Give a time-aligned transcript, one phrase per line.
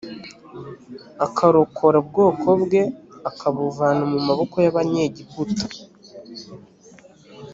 [1.25, 2.81] akarokora ubwoko bwe
[3.29, 5.65] akabuvana mu maboko y abanyegiputa